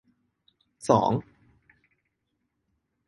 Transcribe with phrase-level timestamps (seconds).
[0.87, 1.11] สอง